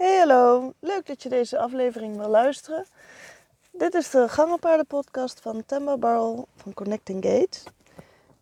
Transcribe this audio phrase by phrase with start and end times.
[0.00, 2.86] Hey hallo, leuk dat je deze aflevering wil luisteren.
[3.70, 7.64] Dit is de Gangenpaarden-podcast van Temba Barrel van Connecting Gates.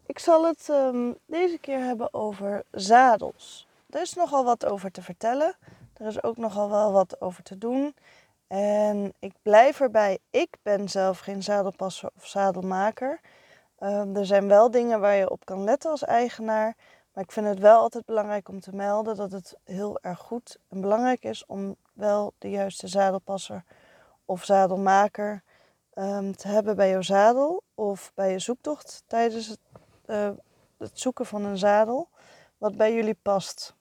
[0.06, 3.66] Ik zal het um, deze keer hebben over zadels.
[3.90, 5.54] Er is nogal wat over te vertellen.
[5.96, 7.94] Er is ook nogal wel wat over te doen.
[8.46, 13.20] En ik blijf erbij, ik ben zelf geen zadelpasser of zadelmaker.
[13.80, 16.76] Um, er zijn wel dingen waar je op kan letten als eigenaar.
[17.18, 20.58] Maar ik vind het wel altijd belangrijk om te melden dat het heel erg goed
[20.68, 23.64] en belangrijk is om wel de juiste zadelpasser
[24.24, 25.42] of zadelmaker
[25.94, 29.58] um, te hebben bij jouw zadel of bij je zoektocht tijdens het,
[30.06, 30.30] uh,
[30.76, 32.08] het zoeken van een zadel,
[32.58, 33.74] wat bij jullie past.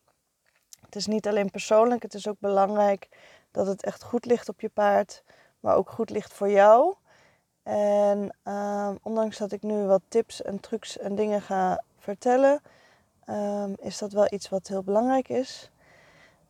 [0.81, 3.09] Het is niet alleen persoonlijk, het is ook belangrijk
[3.51, 5.23] dat het echt goed ligt op je paard,
[5.59, 6.95] maar ook goed ligt voor jou.
[7.63, 12.61] En uh, ondanks dat ik nu wat tips en trucs en dingen ga vertellen,
[13.29, 15.71] um, is dat wel iets wat heel belangrijk is.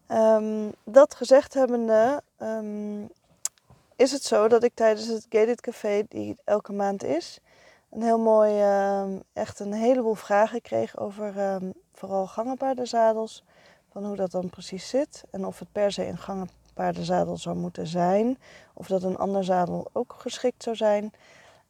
[0.07, 3.09] Um, dat gezegd hebbende, um,
[3.95, 7.39] is het zo dat ik tijdens het Gated Café, die elke maand is,
[7.89, 8.61] een heel mooi,
[9.33, 11.59] echt een heleboel vragen kreeg over
[11.93, 13.43] vooral gangenpaardenzadels.
[13.91, 17.87] Van hoe dat dan precies zit en of het per se een gangenpaardenzadel zou moeten
[17.87, 18.37] zijn.
[18.73, 21.13] Of dat een ander zadel ook geschikt zou zijn.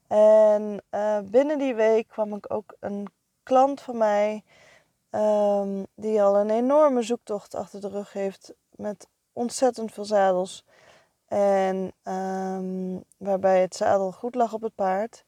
[0.07, 3.07] En uh, binnen die week kwam ik ook een
[3.43, 4.43] klant van mij
[5.11, 10.65] Um, die al een enorme zoektocht achter de rug heeft met ontzettend veel zadels.
[11.27, 15.23] En um, waarbij het zadel goed lag op het paard,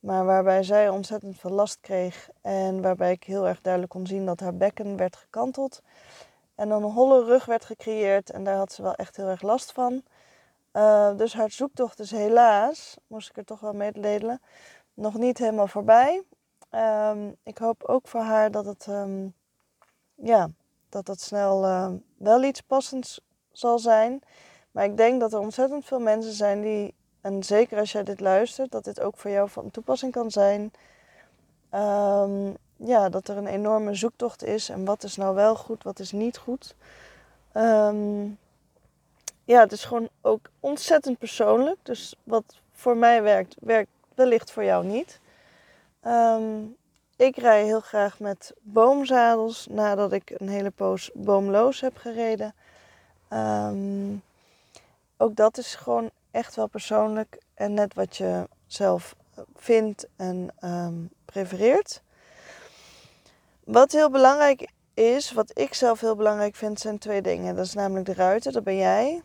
[0.00, 2.28] maar waarbij zij ontzettend veel last kreeg.
[2.40, 5.82] En waarbij ik heel erg duidelijk kon zien dat haar bekken werd gekanteld.
[6.54, 9.72] En een holle rug werd gecreëerd en daar had ze wel echt heel erg last
[9.72, 10.02] van.
[10.72, 14.40] Uh, dus haar zoektocht is helaas, moest ik er toch wel mededelen,
[14.94, 16.22] nog niet helemaal voorbij.
[16.74, 19.34] Um, ik hoop ook voor haar dat het, um,
[20.14, 20.48] ja,
[20.88, 23.20] dat het snel uh, wel iets passends
[23.52, 24.22] zal zijn.
[24.70, 28.20] Maar ik denk dat er ontzettend veel mensen zijn die, en zeker als jij dit
[28.20, 30.72] luistert, dat dit ook voor jou van toepassing kan zijn.
[32.76, 36.12] Ja, dat er een enorme zoektocht is en wat is nou wel goed, wat is
[36.12, 36.74] niet goed.
[39.44, 41.78] ja, het is gewoon ook ontzettend persoonlijk.
[41.82, 45.20] Dus wat voor mij werkt, werkt wellicht voor jou niet.
[46.06, 46.76] Um,
[47.16, 52.54] ik rij heel graag met boomzadels nadat ik een hele poos boomloos heb gereden.
[53.30, 54.22] Um,
[55.16, 59.16] ook dat is gewoon echt wel persoonlijk en net wat je zelf
[59.56, 62.02] vindt en um, prefereert.
[63.64, 67.56] Wat heel belangrijk is, wat ik zelf heel belangrijk vind, zijn twee dingen.
[67.56, 69.22] Dat is namelijk de ruiten, dat ben jij.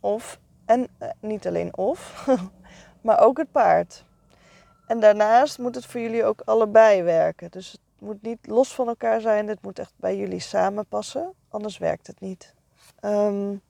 [0.00, 2.26] Of, en uh, niet alleen of,
[3.00, 4.04] maar ook het paard.
[4.86, 7.50] En daarnaast moet het voor jullie ook allebei werken.
[7.50, 9.46] Dus het moet niet los van elkaar zijn.
[9.46, 11.32] Dit moet echt bij jullie samen passen.
[11.48, 12.54] Anders werkt het niet.
[13.00, 13.62] Um,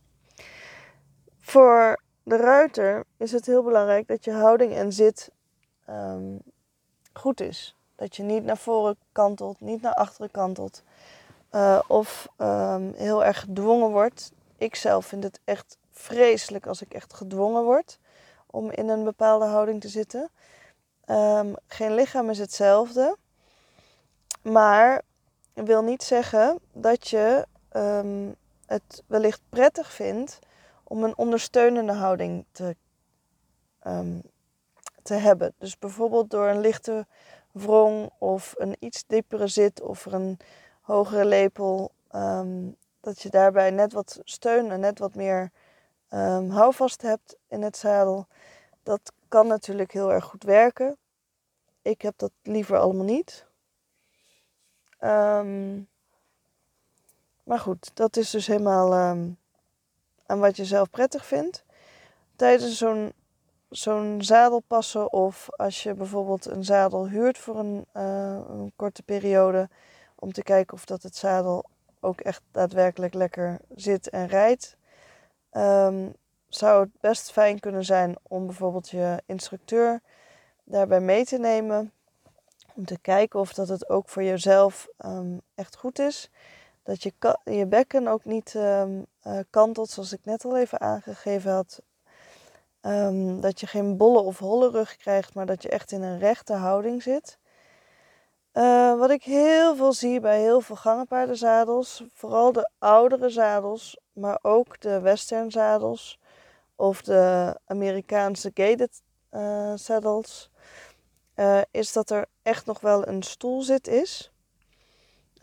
[1.41, 5.31] voor de ruiter is het heel belangrijk dat je houding en zit
[5.91, 6.39] um,
[7.13, 7.77] goed is.
[7.97, 10.83] Dat je niet naar voren kantelt, niet naar achteren kantelt.
[11.53, 14.33] Uh, of um, heel erg gedwongen wordt.
[14.57, 17.99] Ik zelf vind het echt vreselijk als ik echt gedwongen word
[18.47, 20.31] om in een bepaalde houding te zitten.
[21.07, 23.17] Um, geen lichaam is hetzelfde.
[24.43, 25.03] Maar
[25.53, 28.35] wil niet zeggen dat je um,
[28.67, 30.39] het wellicht prettig vindt
[30.85, 32.77] om een ondersteunende houding te,
[33.87, 34.23] um,
[35.03, 35.55] te hebben.
[35.59, 37.07] Dus bijvoorbeeld door een lichte
[37.53, 40.39] wrong of een iets diepere zit of een
[40.81, 41.91] hogere lepel.
[43.01, 45.51] dat je daarbij net wat steun en net wat meer
[46.51, 48.27] houvast hebt in het zadel.
[48.83, 50.97] Dat kan natuurlijk heel erg goed werken.
[51.83, 53.47] Ik heb dat liever allemaal niet.
[55.01, 55.89] Um,
[57.45, 59.39] maar goed, dat is dus helemaal um,
[60.27, 61.65] aan wat je zelf prettig vindt.
[62.37, 63.13] Tijdens zo'n
[63.69, 69.03] zo'n zadel passen of als je bijvoorbeeld een zadel huurt voor een, uh, een, korte
[69.03, 69.69] periode
[70.15, 71.65] om te kijken of dat het zadel
[72.01, 74.77] ook echt daadwerkelijk lekker zit en rijdt,
[75.53, 76.15] um,
[76.49, 80.01] zou het best fijn kunnen zijn om bijvoorbeeld je instructeur
[80.65, 81.93] daarbij mee te nemen.
[82.75, 86.31] Om te kijken of dat het ook voor jezelf um, echt goed is.
[86.83, 87.13] Dat je,
[87.45, 91.83] je bekken ook niet um, uh, kantelt, zoals ik net al even aangegeven had.
[92.81, 96.19] Um, dat je geen bolle of holle rug krijgt, maar dat je echt in een
[96.19, 97.39] rechte houding zit.
[98.53, 104.39] Uh, wat ik heel veel zie bij heel veel gangenpaardenzadels, vooral de oudere zadels, maar
[104.43, 106.19] ook de westernzadels
[106.77, 109.03] of de Amerikaanse gated
[109.33, 110.51] uh, saddles,
[111.37, 114.31] uh, is dat er echt nog wel een stoelzit is,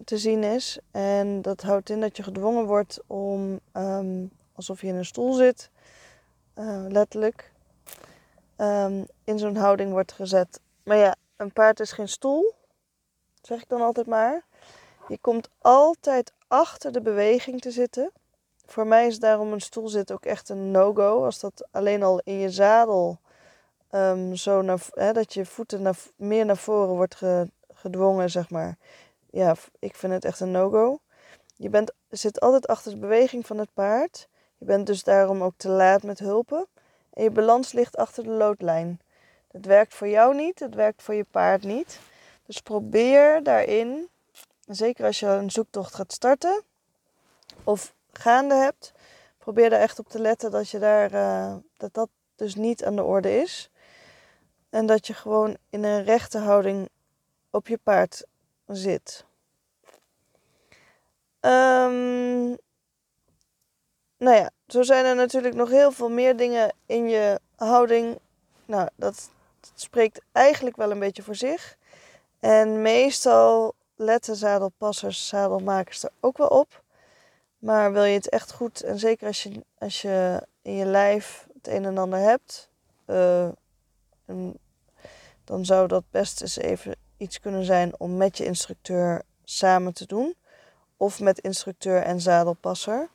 [0.06, 0.80] te zien is.
[0.92, 5.34] En dat houdt in dat je gedwongen wordt om um, alsof je in een stoel
[5.34, 5.70] zit,
[6.56, 7.52] uh, letterlijk.
[8.58, 10.60] Um, in zo'n houding wordt gezet.
[10.84, 12.54] Maar ja, een paard is geen stoel,
[13.42, 14.44] zeg ik dan altijd maar.
[15.08, 18.12] Je komt altijd achter de beweging te zitten.
[18.66, 21.26] Voor mij is daarom een stoel zitten ook echt een no-go.
[21.26, 23.20] Als dat alleen al in je zadel
[23.92, 27.22] um, zo naar, hè, dat je voeten naar, meer naar voren wordt
[27.74, 28.78] gedwongen, zeg maar.
[29.30, 31.00] Ja, ik vind het echt een no-go.
[31.56, 34.28] Je bent, zit altijd achter de beweging van het paard.
[34.58, 36.68] Je bent dus daarom ook te laat met hulpen.
[37.14, 39.00] En je balans ligt achter de loodlijn.
[39.52, 42.00] Het werkt voor jou niet, het werkt voor je paard niet.
[42.46, 44.10] Dus probeer daarin,
[44.66, 46.64] zeker als je een zoektocht gaat starten
[47.64, 48.92] of gaande hebt,
[49.38, 52.96] probeer daar echt op te letten dat je daar, uh, dat, dat dus niet aan
[52.96, 53.70] de orde is.
[54.70, 56.90] En dat je gewoon in een rechte houding
[57.50, 58.26] op je paard
[58.68, 59.26] zit.
[61.40, 62.58] Um,
[64.18, 68.20] nou ja, zo zijn er natuurlijk nog heel veel meer dingen in je houding.
[68.66, 69.30] Nou, dat
[69.76, 71.78] spreekt eigenlijk wel een beetje voor zich.
[72.40, 76.83] En meestal letten zadelpassers, zadelmakers er ook wel op.
[77.64, 81.48] Maar wil je het echt goed, en zeker als je, als je in je lijf
[81.54, 82.70] het een en ander hebt,
[83.06, 83.48] uh,
[85.44, 90.06] dan zou dat best eens even iets kunnen zijn om met je instructeur samen te
[90.06, 90.36] doen.
[90.98, 93.10] Of met instructeur en zadelpasser.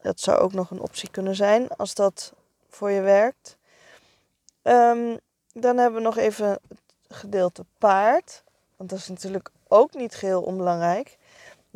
[0.00, 2.32] Dat zou ook nog een optie kunnen zijn als dat
[2.68, 3.56] voor je werkt.
[4.62, 5.18] Um,
[5.52, 8.44] dan hebben we nog even het gedeelte paard.
[8.76, 11.17] Want dat is natuurlijk ook niet geheel onbelangrijk.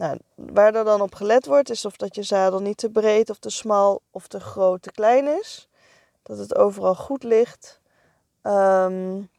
[0.03, 3.31] Nou, waar er dan op gelet wordt, is of dat je zadel niet te breed
[3.31, 5.69] of te smal of te groot, te klein is.
[6.23, 7.81] Dat het overal goed ligt.
[8.43, 9.31] Um,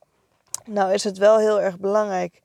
[0.65, 2.41] nou is het wel heel erg belangrijk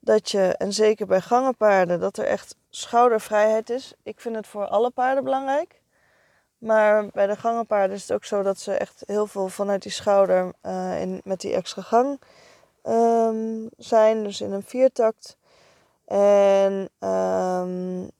[0.00, 3.94] dat je, en zeker bij gangenpaarden, dat er echt schoudervrijheid is.
[4.02, 5.80] Ik vind het voor alle paarden belangrijk.
[6.58, 9.92] Maar bij de gangenpaarden is het ook zo dat ze echt heel veel vanuit die
[9.92, 12.20] schouder uh, in, met die extra gang
[12.84, 14.22] um, zijn.
[14.24, 15.36] Dus in een viertakt.
[16.12, 18.10] En um,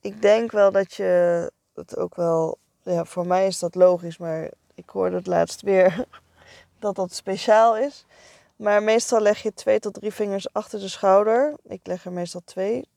[0.00, 2.58] ik denk wel dat je het ook wel.
[2.82, 6.04] Ja, voor mij is dat logisch, maar ik hoorde het laatst weer
[6.78, 8.04] dat dat speciaal is.
[8.56, 11.54] Maar meestal leg je twee tot drie vingers achter de schouder.
[11.62, 12.88] Ik leg er meestal twee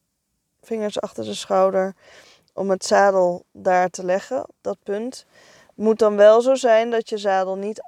[0.62, 1.95] vingers achter de schouder
[2.53, 5.25] om het zadel daar te leggen, dat punt.
[5.68, 7.81] Het moet dan wel zo zijn dat je zadel niet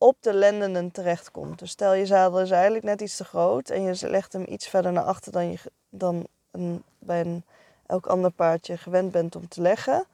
[0.00, 1.58] op de lendenen terechtkomt.
[1.58, 4.68] Dus stel je zadel is eigenlijk net iets te groot en je legt hem iets
[4.68, 5.58] verder naar achter dan je
[5.88, 7.44] dan een, bij een,
[7.86, 10.04] elk ander paardje gewend bent om te leggen.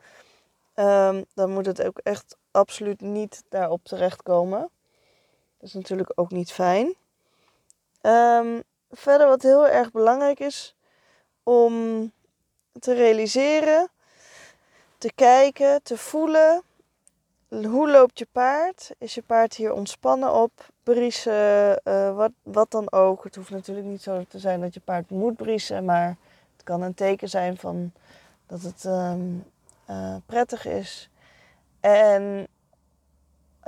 [0.75, 4.61] Um, dan moet het ook echt absoluut niet daarop terechtkomen.
[5.59, 6.95] Dat is natuurlijk ook niet fijn.
[8.03, 10.75] Um, verder wat heel erg belangrijk is
[11.43, 12.13] om
[12.81, 13.89] te realiseren,
[14.99, 16.63] te kijken, te voelen.
[17.49, 18.91] Hoe loopt je paard?
[18.99, 20.67] Is je paard hier ontspannen op?
[20.83, 23.25] Briezen, uh, wat, wat dan ook.
[23.25, 26.17] Het hoeft natuurlijk niet zo te zijn dat je paard moet briezen, maar
[26.53, 27.93] het kan een teken zijn van
[28.47, 29.45] dat het um,
[29.91, 31.11] uh, prettig is.
[31.81, 32.47] En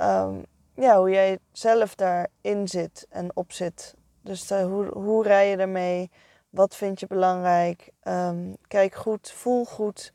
[0.01, 3.95] um, ja, hoe jij zelf daarin zit en op zit.
[4.21, 6.11] Dus uh, hoe, hoe rij je ermee?
[6.49, 7.89] Wat vind je belangrijk?
[8.03, 10.13] Um, kijk goed, voel goed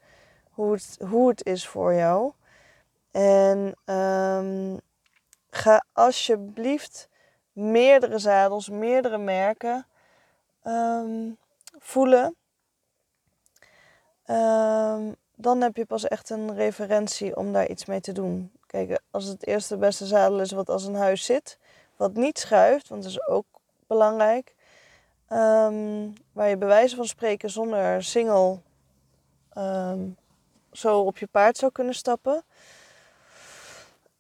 [0.51, 0.79] hoe
[1.09, 2.33] hoe het is voor jou.
[3.11, 4.81] En um,
[5.65, 7.09] ga alsjeblieft
[7.53, 9.87] meerdere zadels, meerdere merken
[10.65, 11.39] um,
[11.79, 12.37] voelen.
[15.37, 18.53] dan heb je pas echt een referentie om daar iets mee te doen.
[18.67, 21.59] Kijk, als het eerste beste zadel is wat als een huis zit,
[21.97, 23.47] wat niet schuift, want dat is ook
[23.87, 24.55] belangrijk.
[25.33, 28.59] Um, waar je bij wijze van spreken zonder single
[30.73, 32.45] zo op je paard zou kunnen stappen.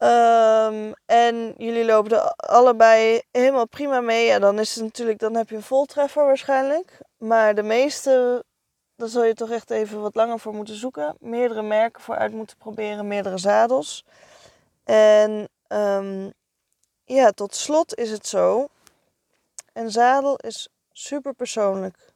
[0.05, 4.27] Um, en jullie lopen er allebei helemaal prima mee.
[4.27, 6.99] Ja, dan is het natuurlijk, dan heb je een voltreffer waarschijnlijk.
[7.19, 8.45] Maar de meeste,
[8.97, 11.17] daar zul je toch echt even wat langer voor moeten zoeken.
[11.21, 14.05] Meerdere merken voor uit moeten proberen, meerdere zadels.
[14.85, 16.33] En um,
[17.05, 18.69] ja, tot slot is het zo.
[19.73, 22.13] Een zadel is super persoonlijk.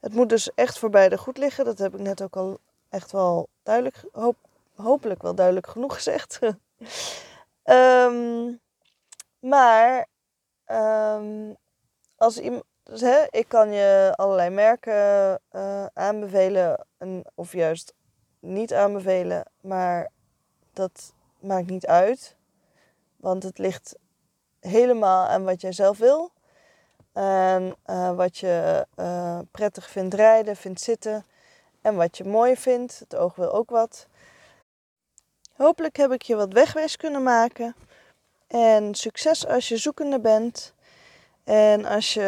[0.00, 1.64] Het moet dus echt voor beide goed liggen.
[1.64, 4.36] Dat heb ik net ook al echt wel duidelijk, hoop,
[4.74, 6.38] hopelijk wel duidelijk genoeg gezegd.
[7.64, 8.60] um,
[9.38, 10.06] maar
[10.66, 11.56] um,
[12.16, 12.40] als
[12.82, 17.94] dus, hè, ik kan je allerlei merken uh, aanbevelen en, of juist
[18.40, 20.10] niet aanbevelen, maar
[20.72, 22.36] dat maakt niet uit.
[23.16, 23.96] Want het ligt
[24.60, 26.32] helemaal aan wat jij zelf wil.
[27.12, 31.24] En uh, wat je uh, prettig vindt rijden, vindt zitten.
[31.82, 32.98] En wat je mooi vindt.
[32.98, 34.06] Het oog wil ook wat.
[35.56, 37.74] Hopelijk heb ik je wat wegwijs kunnen maken.
[38.46, 40.74] En succes als je zoekende bent.
[41.44, 42.20] En als je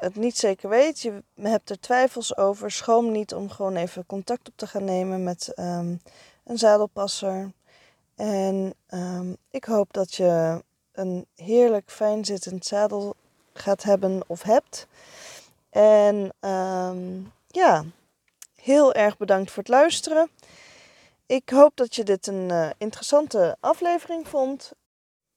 [0.00, 4.48] het niet zeker weet, je hebt er twijfels over, schroom niet om gewoon even contact
[4.48, 5.96] op te gaan nemen met ehm,
[6.44, 7.52] een zadelpasser.
[8.16, 13.14] En ehm, ik hoop dat je een heerlijk fijn zittend zadel
[13.52, 14.86] gaat hebben of hebt.
[15.70, 17.84] En ehm, ja,
[18.54, 20.30] heel erg bedankt voor het luisteren.
[21.28, 24.72] Ik hoop dat je dit een uh, interessante aflevering vond.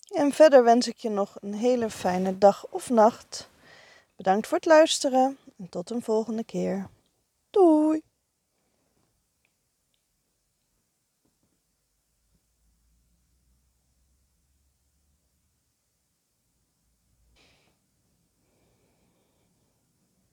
[0.07, 3.49] En verder wens ik je nog een hele fijne dag of nacht.
[4.15, 6.89] Bedankt voor het luisteren en tot een volgende keer.
[7.49, 8.01] Doei!